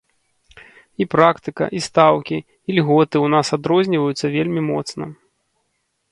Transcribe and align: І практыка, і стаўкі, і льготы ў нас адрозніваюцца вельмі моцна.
І 1.03 1.05
практыка, 1.13 1.65
і 1.79 1.81
стаўкі, 1.87 2.37
і 2.71 2.77
льготы 2.77 3.15
ў 3.25 3.33
нас 3.33 3.47
адрозніваюцца 3.57 4.25
вельмі 4.37 4.61
моцна. 4.71 5.05